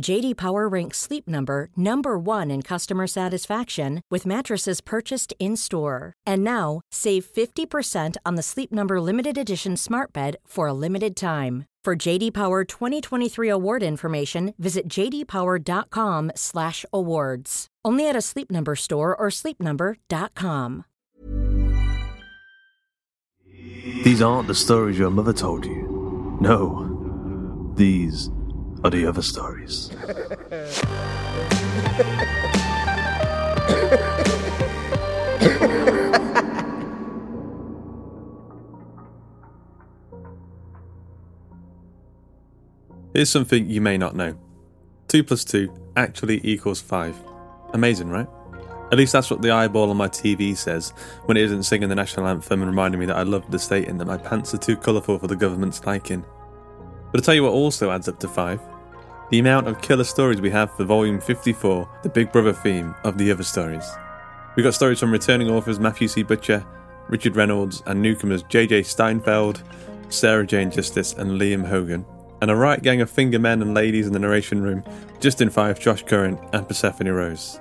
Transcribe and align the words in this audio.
JD 0.00 0.36
Power 0.36 0.68
ranks 0.68 0.98
Sleep 0.98 1.28
Number 1.28 1.68
number 1.76 2.18
1 2.18 2.50
in 2.50 2.62
customer 2.62 3.06
satisfaction 3.06 4.00
with 4.10 4.26
mattresses 4.26 4.80
purchased 4.80 5.32
in-store. 5.38 6.14
And 6.26 6.42
now, 6.42 6.80
save 6.90 7.26
50% 7.26 8.16
on 8.24 8.34
the 8.36 8.42
Sleep 8.42 8.72
Number 8.72 9.00
limited 9.00 9.38
edition 9.38 9.76
Smart 9.76 10.12
Bed 10.12 10.36
for 10.46 10.66
a 10.66 10.72
limited 10.72 11.14
time. 11.14 11.66
For 11.84 11.94
JD 11.96 12.32
Power 12.32 12.64
2023 12.64 13.48
award 13.48 13.82
information, 13.82 14.54
visit 14.56 14.86
jdpower.com/awards. 14.88 17.66
Only 17.84 18.08
at 18.08 18.14
a 18.14 18.20
Sleep 18.20 18.52
Number 18.52 18.76
store 18.76 19.16
or 19.16 19.30
sleepnumber.com. 19.30 20.84
These 24.04 24.22
aren't 24.22 24.46
the 24.46 24.54
stories 24.54 24.96
your 24.96 25.10
mother 25.10 25.32
told 25.32 25.66
you. 25.66 26.38
No, 26.40 27.72
these 27.74 28.30
are 28.84 28.90
the 28.90 29.06
other 29.06 29.22
stories. 29.22 29.90
Here's 43.14 43.28
something 43.28 43.68
you 43.68 43.80
may 43.80 43.98
not 43.98 44.16
know 44.16 44.34
2 45.08 45.22
plus 45.24 45.44
2 45.44 45.72
actually 45.96 46.40
equals 46.42 46.80
5. 46.80 47.14
Amazing, 47.74 48.08
right? 48.08 48.26
At 48.90 48.98
least 48.98 49.12
that's 49.12 49.30
what 49.30 49.42
the 49.42 49.50
eyeball 49.50 49.90
on 49.90 49.96
my 49.96 50.08
TV 50.08 50.56
says 50.56 50.90
when 51.26 51.36
it 51.36 51.44
isn't 51.44 51.62
singing 51.64 51.88
the 51.88 51.94
national 51.94 52.26
anthem 52.26 52.62
and 52.62 52.70
reminding 52.70 53.00
me 53.00 53.06
that 53.06 53.16
I 53.16 53.22
love 53.22 53.50
the 53.50 53.58
state 53.58 53.88
and 53.88 54.00
that 54.00 54.06
my 54.06 54.16
pants 54.16 54.54
are 54.54 54.58
too 54.58 54.76
colourful 54.76 55.18
for 55.18 55.26
the 55.26 55.36
government's 55.36 55.84
liking. 55.84 56.24
But 57.10 57.20
I'll 57.20 57.24
tell 57.24 57.34
you 57.34 57.42
what 57.42 57.52
also 57.52 57.90
adds 57.90 58.08
up 58.08 58.18
to 58.20 58.28
5 58.28 58.60
the 59.32 59.38
amount 59.38 59.66
of 59.66 59.80
killer 59.80 60.04
stories 60.04 60.42
we 60.42 60.50
have 60.50 60.70
for 60.76 60.84
Volume 60.84 61.18
54, 61.18 61.88
the 62.02 62.10
Big 62.10 62.30
Brother 62.30 62.52
theme 62.52 62.94
of 63.02 63.16
the 63.16 63.32
other 63.32 63.42
stories. 63.42 63.90
We 64.56 64.62
got 64.62 64.74
stories 64.74 65.00
from 65.00 65.10
returning 65.10 65.48
authors 65.48 65.80
Matthew 65.80 66.06
C. 66.06 66.22
Butcher, 66.22 66.62
Richard 67.08 67.34
Reynolds, 67.34 67.82
and 67.86 68.02
newcomers 68.02 68.42
J.J. 68.42 68.82
Steinfeld, 68.82 69.62
Sarah 70.10 70.46
Jane 70.46 70.70
Justice, 70.70 71.14
and 71.14 71.40
Liam 71.40 71.66
Hogan, 71.66 72.04
and 72.42 72.50
a 72.50 72.54
right 72.54 72.82
gang 72.82 73.00
of 73.00 73.08
finger 73.08 73.38
men 73.38 73.62
and 73.62 73.72
ladies 73.72 74.06
in 74.06 74.12
the 74.12 74.18
narration 74.18 74.62
room, 74.62 74.84
Justin 75.18 75.48
Fife, 75.48 75.80
Josh 75.80 76.02
Curran, 76.02 76.38
and 76.52 76.68
Persephone 76.68 77.08
Rose. 77.08 77.58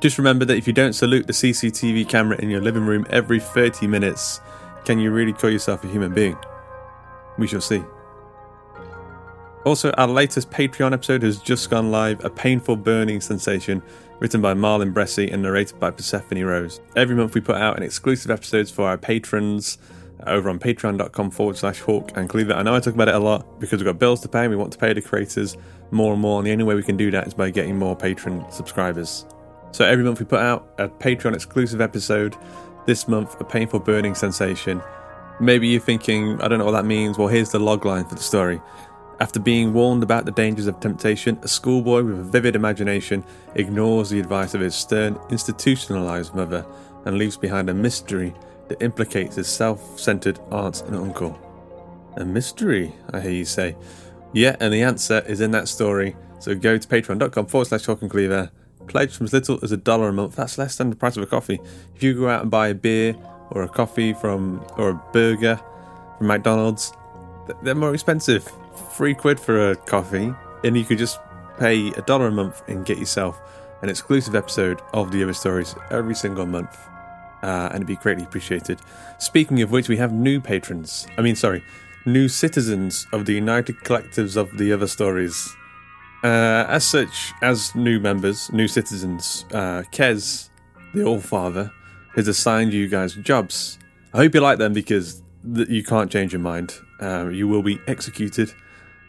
Just 0.00 0.18
remember 0.18 0.44
that 0.44 0.56
if 0.56 0.66
you 0.66 0.72
don't 0.72 0.92
salute 0.92 1.28
the 1.28 1.32
CCTV 1.32 2.08
camera 2.08 2.36
in 2.40 2.50
your 2.50 2.60
living 2.60 2.84
room 2.84 3.06
every 3.10 3.38
30 3.38 3.86
minutes, 3.86 4.40
can 4.84 4.98
you 4.98 5.12
really 5.12 5.32
call 5.32 5.50
yourself 5.50 5.84
a 5.84 5.86
human 5.86 6.12
being? 6.12 6.36
We 7.38 7.46
shall 7.46 7.60
see. 7.60 7.84
Also, 9.64 9.90
our 9.92 10.06
latest 10.06 10.50
Patreon 10.50 10.92
episode 10.92 11.22
has 11.22 11.38
just 11.38 11.70
gone 11.70 11.90
live 11.90 12.22
A 12.22 12.28
Painful 12.28 12.76
Burning 12.76 13.22
Sensation, 13.22 13.82
written 14.20 14.42
by 14.42 14.52
Marlin 14.52 14.92
Bressi 14.92 15.32
and 15.32 15.42
narrated 15.42 15.80
by 15.80 15.90
Persephone 15.90 16.44
Rose. 16.44 16.82
Every 16.96 17.16
month 17.16 17.34
we 17.34 17.40
put 17.40 17.56
out 17.56 17.78
an 17.78 17.82
exclusive 17.82 18.30
episodes 18.30 18.70
for 18.70 18.86
our 18.86 18.98
patrons 18.98 19.78
over 20.26 20.50
on 20.50 20.58
patreon.com 20.58 21.30
forward 21.30 21.56
slash 21.56 21.80
hawk 21.80 22.12
and 22.14 22.28
cleaver. 22.28 22.52
I 22.52 22.62
know 22.62 22.74
I 22.74 22.80
talk 22.80 22.94
about 22.94 23.08
it 23.08 23.14
a 23.14 23.18
lot 23.18 23.58
because 23.58 23.80
we've 23.80 23.86
got 23.86 23.98
bills 23.98 24.20
to 24.20 24.28
pay 24.28 24.42
and 24.42 24.50
we 24.50 24.56
want 24.56 24.72
to 24.72 24.78
pay 24.78 24.92
the 24.92 25.00
creators 25.00 25.56
more 25.90 26.12
and 26.12 26.20
more, 26.20 26.38
and 26.40 26.46
the 26.46 26.52
only 26.52 26.64
way 26.64 26.74
we 26.74 26.82
can 26.82 26.98
do 26.98 27.10
that 27.10 27.26
is 27.26 27.32
by 27.32 27.50
getting 27.50 27.78
more 27.78 27.96
patron 27.96 28.44
subscribers. 28.50 29.24
So 29.72 29.86
every 29.86 30.04
month 30.04 30.20
we 30.20 30.26
put 30.26 30.40
out 30.40 30.74
a 30.78 30.88
Patreon 30.88 31.34
exclusive 31.34 31.80
episode. 31.80 32.36
This 32.86 33.08
month, 33.08 33.40
A 33.40 33.44
Painful 33.44 33.80
Burning 33.80 34.14
Sensation. 34.14 34.82
Maybe 35.40 35.68
you're 35.68 35.80
thinking, 35.80 36.38
I 36.42 36.48
don't 36.48 36.58
know 36.58 36.66
what 36.66 36.72
that 36.72 36.84
means. 36.84 37.16
Well, 37.16 37.28
here's 37.28 37.50
the 37.50 37.58
logline 37.58 38.06
for 38.06 38.14
the 38.14 38.22
story. 38.22 38.60
After 39.20 39.38
being 39.38 39.72
warned 39.72 40.02
about 40.02 40.24
the 40.24 40.32
dangers 40.32 40.66
of 40.66 40.80
temptation, 40.80 41.38
a 41.42 41.48
schoolboy 41.48 42.02
with 42.02 42.18
a 42.18 42.24
vivid 42.24 42.56
imagination 42.56 43.24
ignores 43.54 44.10
the 44.10 44.18
advice 44.18 44.54
of 44.54 44.60
his 44.60 44.74
stern, 44.74 45.18
institutionalized 45.30 46.34
mother 46.34 46.66
and 47.04 47.16
leaves 47.16 47.36
behind 47.36 47.70
a 47.70 47.74
mystery 47.74 48.34
that 48.68 48.82
implicates 48.82 49.36
his 49.36 49.46
self 49.46 50.00
centered 50.00 50.40
aunt 50.50 50.82
and 50.82 50.96
uncle. 50.96 51.38
A 52.16 52.24
mystery, 52.24 52.92
I 53.12 53.20
hear 53.20 53.30
you 53.30 53.44
say. 53.44 53.76
Yeah, 54.32 54.56
and 54.58 54.74
the 54.74 54.82
answer 54.82 55.22
is 55.26 55.40
in 55.40 55.52
that 55.52 55.68
story. 55.68 56.16
So 56.40 56.54
go 56.54 56.76
to 56.76 56.88
patreon.com 56.88 57.46
forward 57.46 57.66
slash 57.66 57.86
hawk 57.86 58.02
and 58.02 58.10
cleaver. 58.10 58.50
Pledge 58.88 59.16
from 59.16 59.26
as 59.26 59.32
little 59.32 59.60
as 59.62 59.70
a 59.70 59.76
dollar 59.76 60.08
a 60.08 60.12
month. 60.12 60.36
That's 60.36 60.58
less 60.58 60.76
than 60.76 60.90
the 60.90 60.96
price 60.96 61.16
of 61.16 61.22
a 61.22 61.26
coffee. 61.26 61.60
If 61.94 62.02
you 62.02 62.14
go 62.14 62.28
out 62.28 62.42
and 62.42 62.50
buy 62.50 62.68
a 62.68 62.74
beer 62.74 63.14
or 63.50 63.62
a 63.62 63.68
coffee 63.68 64.12
from, 64.12 64.64
or 64.76 64.90
a 64.90 64.94
burger 65.12 65.60
from 66.18 66.26
McDonald's, 66.26 66.92
they're 67.62 67.74
more 67.74 67.94
expensive 67.94 68.50
three 68.76 69.14
quid 69.14 69.38
for 69.40 69.70
a 69.70 69.76
coffee, 69.76 70.32
and 70.62 70.76
you 70.76 70.84
could 70.84 70.98
just 70.98 71.18
pay 71.58 71.88
a 71.88 72.02
dollar 72.02 72.28
a 72.28 72.32
month 72.32 72.62
and 72.68 72.84
get 72.84 72.98
yourself 72.98 73.40
an 73.82 73.88
exclusive 73.88 74.34
episode 74.34 74.80
of 74.92 75.12
the 75.12 75.22
other 75.22 75.34
stories 75.34 75.74
every 75.90 76.14
single 76.14 76.46
month. 76.46 76.76
Uh, 77.42 77.66
and 77.66 77.76
it'd 77.76 77.86
be 77.86 77.96
greatly 77.96 78.24
appreciated. 78.24 78.80
Speaking 79.18 79.60
of 79.60 79.70
which, 79.70 79.88
we 79.88 79.98
have 79.98 80.12
new 80.12 80.40
patrons. 80.40 81.06
I 81.18 81.22
mean, 81.22 81.36
sorry, 81.36 81.62
new 82.06 82.28
citizens 82.28 83.06
of 83.12 83.26
the 83.26 83.34
United 83.34 83.76
Collectives 83.78 84.36
of 84.36 84.56
the 84.56 84.72
Other 84.72 84.86
Stories. 84.86 85.54
Uh, 86.22 86.64
as 86.68 86.86
such, 86.86 87.32
as 87.42 87.74
new 87.74 88.00
members, 88.00 88.50
new 88.52 88.66
citizens, 88.66 89.44
uh, 89.52 89.82
Kez, 89.92 90.48
the 90.94 91.04
All 91.04 91.20
Father, 91.20 91.70
has 92.14 92.28
assigned 92.28 92.72
you 92.72 92.88
guys 92.88 93.14
jobs. 93.14 93.78
I 94.14 94.18
hope 94.18 94.34
you 94.34 94.40
like 94.40 94.58
them 94.58 94.72
because 94.72 95.22
th- 95.54 95.68
you 95.68 95.84
can't 95.84 96.10
change 96.10 96.32
your 96.32 96.40
mind. 96.40 96.78
Uh, 97.02 97.28
you 97.28 97.46
will 97.46 97.62
be 97.62 97.78
executed 97.86 98.54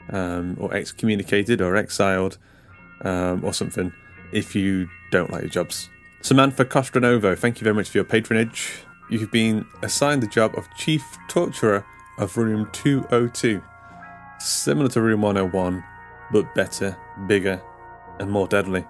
um, 0.09 0.57
or 0.59 0.73
excommunicated 0.73 1.61
or 1.61 1.75
exiled 1.75 2.37
um, 3.01 3.43
or 3.43 3.53
something 3.53 3.91
if 4.31 4.55
you 4.55 4.89
don't 5.11 5.31
like 5.31 5.41
your 5.41 5.49
jobs. 5.49 5.89
Samantha 6.21 6.65
Costranovo, 6.65 7.37
thank 7.37 7.59
you 7.59 7.63
very 7.63 7.75
much 7.75 7.89
for 7.89 7.99
your 7.99 8.05
patronage. 8.05 8.83
You've 9.09 9.31
been 9.31 9.65
assigned 9.83 10.23
the 10.23 10.27
job 10.27 10.55
of 10.57 10.67
Chief 10.75 11.03
Torturer 11.27 11.85
of 12.17 12.35
Room 12.37 12.67
202. 12.71 13.61
Similar 14.39 14.89
to 14.89 15.01
Room 15.01 15.21
101, 15.21 15.83
but 16.31 16.53
better, 16.55 16.97
bigger, 17.27 17.61
and 18.19 18.31
more 18.31 18.47
deadly. 18.47 18.85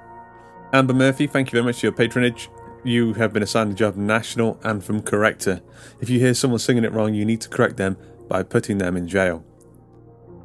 Amber 0.73 0.93
Murphy, 0.93 1.27
thank 1.27 1.49
you 1.49 1.51
very 1.51 1.65
much 1.65 1.79
for 1.79 1.87
your 1.87 1.93
patronage. 1.93 2.49
You 2.83 3.13
have 3.13 3.33
been 3.33 3.43
assigned 3.43 3.71
the 3.71 3.75
job 3.75 3.95
National 3.97 4.59
Anthem 4.63 5.01
Corrector. 5.01 5.61
If 5.99 6.09
you 6.09 6.19
hear 6.19 6.33
someone 6.33 6.59
singing 6.59 6.83
it 6.83 6.93
wrong, 6.93 7.13
you 7.13 7.25
need 7.25 7.41
to 7.41 7.49
correct 7.49 7.77
them 7.77 7.97
by 8.27 8.43
putting 8.43 8.77
them 8.77 8.95
in 8.95 9.07
jail. 9.07 9.43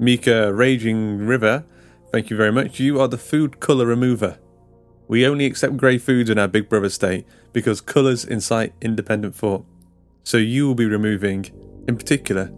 Mika 0.00 0.50
Raging 0.50 1.18
River, 1.26 1.62
thank 2.10 2.30
you 2.30 2.36
very 2.36 2.50
much. 2.50 2.80
You 2.80 2.98
are 2.98 3.06
the 3.06 3.18
food 3.18 3.60
colour 3.60 3.84
remover. 3.84 4.38
We 5.08 5.26
only 5.26 5.44
accept 5.44 5.76
grey 5.76 5.98
foods 5.98 6.30
in 6.30 6.38
our 6.38 6.48
Big 6.48 6.70
Brother 6.70 6.88
state 6.88 7.26
because 7.52 7.82
colours 7.82 8.24
incite 8.24 8.72
independent 8.80 9.34
thought. 9.34 9.66
So 10.24 10.38
you 10.38 10.66
will 10.66 10.74
be 10.74 10.86
removing, 10.86 11.50
in 11.86 11.98
particular, 11.98 12.50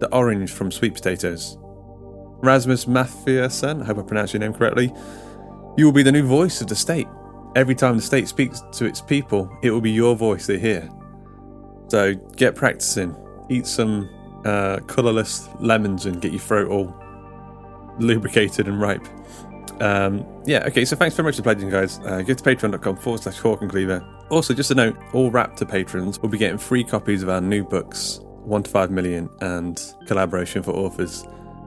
the 0.00 0.08
orange 0.12 0.50
from 0.50 0.72
sweet 0.72 0.94
potatoes. 0.94 1.56
Rasmus 2.40 2.86
Mathiasen, 2.86 3.82
I 3.82 3.84
hope 3.84 3.98
I 3.98 4.02
pronounced 4.02 4.32
your 4.32 4.40
name 4.40 4.52
correctly. 4.54 4.92
You 5.76 5.84
will 5.84 5.92
be 5.92 6.02
the 6.02 6.10
new 6.10 6.26
voice 6.26 6.60
of 6.60 6.66
the 6.66 6.74
state. 6.74 7.06
Every 7.54 7.76
time 7.76 7.94
the 7.96 8.02
state 8.02 8.26
speaks 8.26 8.60
to 8.72 8.86
its 8.86 9.00
people, 9.00 9.56
it 9.62 9.70
will 9.70 9.80
be 9.80 9.92
your 9.92 10.16
voice 10.16 10.48
they 10.48 10.58
hear. 10.58 10.88
So 11.86 12.14
get 12.34 12.56
practicing. 12.56 13.14
Eat 13.48 13.68
some 13.68 14.10
uh, 14.44 14.78
colourless 14.86 15.48
lemons 15.60 16.06
and 16.06 16.20
get 16.20 16.32
your 16.32 16.40
throat 16.40 16.70
all 16.70 16.94
lubricated 17.98 18.68
and 18.68 18.80
ripe. 18.80 19.06
Um, 19.80 20.26
yeah, 20.44 20.64
okay, 20.66 20.84
so 20.84 20.96
thanks 20.96 21.14
very 21.14 21.26
much 21.26 21.36
for 21.36 21.42
pledging, 21.42 21.70
guys. 21.70 21.98
Uh, 22.00 22.22
go 22.22 22.34
to 22.34 22.42
patreon.com 22.42 22.96
forward 22.96 23.22
slash 23.22 23.38
Hawk 23.38 23.62
and 23.62 23.70
Cleaver. 23.70 24.04
Also, 24.30 24.52
just 24.54 24.70
a 24.70 24.74
note 24.74 24.96
all 25.12 25.30
Raptor 25.30 25.68
patrons 25.68 26.20
will 26.20 26.28
be 26.28 26.38
getting 26.38 26.58
free 26.58 26.84
copies 26.84 27.22
of 27.22 27.28
our 27.28 27.40
new 27.40 27.64
books, 27.64 28.20
1 28.22 28.64
to 28.64 28.70
5 28.70 28.90
million, 28.90 29.28
and 29.40 29.94
collaboration 30.06 30.62
for 30.62 30.72
authors. 30.72 31.24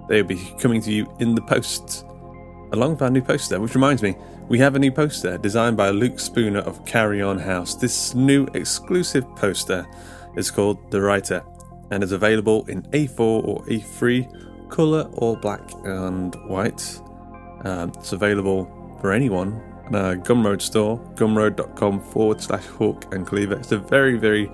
They'll 0.09 0.23
be 0.23 0.53
coming 0.59 0.81
to 0.81 0.91
you 0.91 1.11
in 1.19 1.35
the 1.35 1.41
post, 1.41 2.05
along 2.73 2.91
with 2.91 3.01
our 3.01 3.09
new 3.09 3.21
poster, 3.21 3.59
which 3.59 3.75
reminds 3.75 4.01
me, 4.01 4.15
we 4.49 4.59
have 4.59 4.75
a 4.75 4.79
new 4.79 4.91
poster 4.91 5.37
designed 5.37 5.77
by 5.77 5.91
Luke 5.91 6.19
Spooner 6.19 6.59
of 6.59 6.85
Carrion 6.85 7.39
House. 7.39 7.75
This 7.75 8.13
new 8.13 8.45
exclusive 8.53 9.25
poster 9.37 9.87
is 10.35 10.51
called 10.51 10.91
The 10.91 11.01
Writer 11.01 11.43
and 11.91 12.03
is 12.03 12.11
available 12.11 12.65
in 12.67 12.81
A4 12.83 13.19
or 13.19 13.63
A3, 13.65 14.69
colour 14.69 15.07
or 15.13 15.37
black 15.37 15.61
and 15.83 16.35
white. 16.47 16.99
Um, 17.63 17.91
it's 17.97 18.13
available 18.13 18.65
for 18.99 19.11
anyone. 19.11 19.61
Uh, 19.87 20.15
Gumroad 20.15 20.61
store, 20.61 20.97
gumroad.com 21.15 22.01
forward 22.01 22.41
slash 22.41 22.65
hawk 22.65 23.13
and 23.13 23.27
cleaver. 23.27 23.55
It's 23.55 23.71
a 23.71 23.77
very, 23.77 24.17
very 24.17 24.49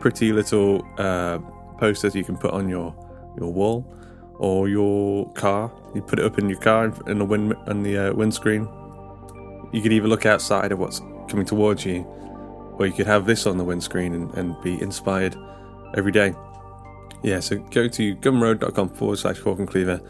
pretty 0.00 0.32
little 0.32 0.86
uh, 0.98 1.38
poster 1.78 2.08
you 2.08 2.24
can 2.24 2.36
put 2.36 2.52
on 2.52 2.68
your, 2.68 2.94
your 3.38 3.52
wall 3.52 3.86
or 4.38 4.68
your 4.68 5.32
car. 5.32 5.72
You 5.94 6.02
put 6.02 6.18
it 6.18 6.24
up 6.24 6.38
in 6.38 6.48
your 6.48 6.60
car 6.60 6.92
in 7.06 7.18
the 7.18 7.24
wind 7.24 7.54
on 7.66 7.82
the 7.82 8.10
uh, 8.10 8.12
windscreen 8.12 8.68
you 9.72 9.80
could 9.80 9.92
either 9.92 10.06
look 10.06 10.26
outside 10.26 10.70
at 10.70 10.78
what's 10.78 11.00
coming 11.28 11.46
towards 11.46 11.84
you, 11.84 12.04
or 12.78 12.86
you 12.86 12.92
could 12.92 13.06
have 13.06 13.26
this 13.26 13.46
on 13.46 13.56
the 13.56 13.64
windscreen 13.64 14.12
and, 14.14 14.34
and 14.34 14.62
be 14.62 14.80
inspired 14.80 15.34
every 15.96 16.12
day. 16.12 16.34
Yeah, 17.22 17.40
so 17.40 17.58
go 17.58 17.88
to 17.88 18.16
gumroad.com 18.16 18.88
forward 18.90 19.18
slash 19.18 19.38
Hawk 19.38 19.58
and 19.58 19.68
Cleaver, 19.68 20.00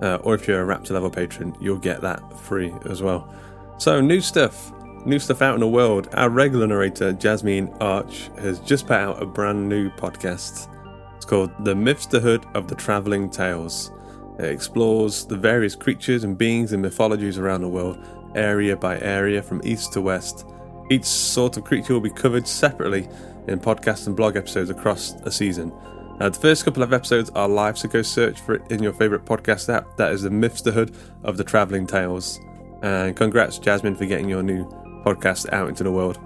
uh, 0.00 0.16
or 0.22 0.34
if 0.34 0.48
you're 0.48 0.62
a 0.62 0.76
Raptor 0.76 0.92
level 0.92 1.10
patron, 1.10 1.54
you'll 1.60 1.78
get 1.78 2.00
that 2.00 2.38
free 2.40 2.72
as 2.88 3.02
well. 3.02 3.32
So, 3.78 4.00
new 4.00 4.20
stuff, 4.20 4.72
new 5.04 5.18
stuff 5.18 5.42
out 5.42 5.54
in 5.54 5.60
the 5.60 5.68
world. 5.68 6.08
Our 6.14 6.30
regular 6.30 6.66
narrator, 6.66 7.12
Jasmine 7.12 7.68
Arch, 7.80 8.30
has 8.38 8.58
just 8.60 8.86
put 8.86 8.96
out 8.96 9.22
a 9.22 9.26
brand 9.26 9.68
new 9.68 9.90
podcast. 9.90 10.68
It's 11.16 11.26
called 11.26 11.52
The 11.64 11.74
Mythsterhood 11.74 12.44
of 12.54 12.68
the 12.68 12.74
Travelling 12.74 13.28
Tales. 13.28 13.90
It 14.38 14.46
explores 14.46 15.26
the 15.26 15.36
various 15.36 15.74
creatures 15.74 16.24
and 16.24 16.38
beings 16.38 16.72
and 16.72 16.80
mythologies 16.80 17.38
around 17.38 17.60
the 17.60 17.68
world 17.68 17.98
area 18.34 18.76
by 18.76 18.98
area 19.00 19.42
from 19.42 19.60
east 19.62 19.92
to 19.92 20.00
west. 20.00 20.46
Each 20.90 21.04
sort 21.04 21.56
of 21.56 21.64
creature 21.64 21.92
will 21.92 22.00
be 22.00 22.10
covered 22.10 22.48
separately 22.48 23.08
in 23.46 23.60
podcast 23.60 24.06
and 24.06 24.16
blog 24.16 24.36
episodes 24.36 24.70
across 24.70 25.12
a 25.22 25.30
season. 25.30 25.72
Uh, 26.20 26.28
the 26.28 26.38
first 26.38 26.64
couple 26.64 26.82
of 26.82 26.92
episodes 26.92 27.30
are 27.30 27.48
live, 27.48 27.76
so 27.78 27.88
go 27.88 28.02
search 28.02 28.40
for 28.40 28.54
it 28.54 28.62
in 28.70 28.82
your 28.82 28.92
favourite 28.92 29.24
podcast 29.24 29.72
app. 29.72 29.96
That 29.96 30.12
is 30.12 30.22
the 30.22 30.28
Mythsterhood 30.28 30.94
of 31.24 31.36
the 31.36 31.44
Travelling 31.44 31.86
Tales. 31.86 32.38
And 32.82 33.16
congrats, 33.16 33.58
Jasmine, 33.58 33.96
for 33.96 34.06
getting 34.06 34.28
your 34.28 34.42
new 34.42 34.64
podcast 35.04 35.52
out 35.52 35.68
into 35.68 35.82
the 35.82 35.90
world. 35.90 36.18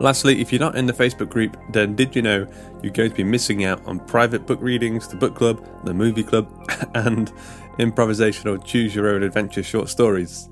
Lastly, 0.00 0.40
if 0.40 0.52
you're 0.52 0.60
not 0.60 0.76
in 0.76 0.86
the 0.86 0.92
Facebook 0.92 1.28
group, 1.28 1.56
then 1.72 1.96
did 1.96 2.14
you 2.14 2.22
know 2.22 2.46
you're 2.82 2.92
going 2.92 3.10
to 3.10 3.16
be 3.16 3.24
missing 3.24 3.64
out 3.64 3.84
on 3.86 3.98
private 4.00 4.46
book 4.46 4.60
readings, 4.60 5.08
the 5.08 5.16
book 5.16 5.34
club, 5.34 5.66
the 5.84 5.92
movie 5.92 6.22
club, 6.22 6.48
and 6.94 7.32
improvisational 7.78 8.64
choose 8.64 8.94
your 8.94 9.08
own 9.08 9.22
adventure 9.22 9.62
short 9.62 9.88
stories? 9.88 10.48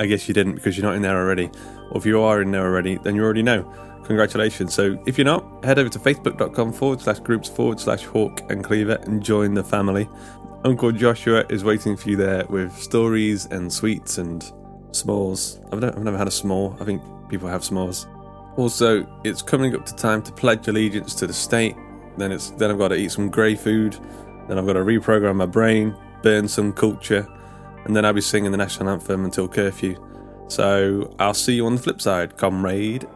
I 0.00 0.06
guess 0.06 0.28
you 0.28 0.34
didn't 0.34 0.54
because 0.54 0.76
you're 0.76 0.86
not 0.86 0.96
in 0.96 1.02
there 1.02 1.16
already. 1.16 1.50
Or 1.90 1.98
if 1.98 2.06
you 2.06 2.20
are 2.20 2.40
in 2.40 2.50
there 2.50 2.64
already, 2.64 2.98
then 2.98 3.14
you 3.14 3.22
already 3.22 3.42
know. 3.42 3.70
Congratulations. 4.04 4.74
So 4.74 5.02
if 5.06 5.16
you're 5.16 5.24
not, 5.24 5.64
head 5.64 5.78
over 5.78 5.88
to 5.88 5.98
facebook.com 5.98 6.72
forward 6.72 7.00
slash 7.00 7.20
groups 7.20 7.48
forward 7.48 7.80
slash 7.80 8.04
hawk 8.04 8.40
and 8.50 8.62
cleaver 8.62 8.98
and 9.02 9.22
join 9.22 9.54
the 9.54 9.64
family. 9.64 10.08
Uncle 10.64 10.92
Joshua 10.92 11.44
is 11.48 11.64
waiting 11.64 11.96
for 11.96 12.10
you 12.10 12.16
there 12.16 12.44
with 12.48 12.74
stories 12.76 13.46
and 13.46 13.72
sweets 13.72 14.18
and 14.18 14.42
s'mores. 14.90 15.62
I've 15.72 15.80
never, 15.80 15.96
I've 15.96 16.04
never 16.04 16.18
had 16.18 16.26
a 16.26 16.30
s'more. 16.30 16.80
I 16.80 16.84
think 16.84 17.02
people 17.28 17.48
have 17.48 17.62
s'mores. 17.62 18.06
Also, 18.56 19.06
it's 19.24 19.42
coming 19.42 19.74
up 19.74 19.84
to 19.86 19.94
time 19.94 20.22
to 20.22 20.32
pledge 20.32 20.68
allegiance 20.68 21.14
to 21.16 21.26
the 21.26 21.32
state. 21.32 21.74
Then 22.16 22.30
it's 22.30 22.50
then 22.50 22.70
I've 22.70 22.78
got 22.78 22.88
to 22.88 22.94
eat 22.94 23.10
some 23.10 23.28
grey 23.28 23.56
food. 23.56 23.98
Then 24.48 24.58
I've 24.58 24.66
got 24.66 24.74
to 24.74 24.80
reprogram 24.80 25.36
my 25.36 25.46
brain, 25.46 25.96
burn 26.22 26.46
some 26.46 26.72
culture, 26.72 27.26
and 27.84 27.96
then 27.96 28.04
I'll 28.04 28.12
be 28.12 28.20
singing 28.20 28.50
the 28.50 28.56
national 28.56 28.90
anthem 28.90 29.24
until 29.24 29.48
curfew. 29.48 29.96
So 30.48 31.14
I'll 31.18 31.34
see 31.34 31.54
you 31.54 31.66
on 31.66 31.76
the 31.76 31.82
flip 31.82 32.00
side, 32.00 32.36
comrade. 32.36 33.08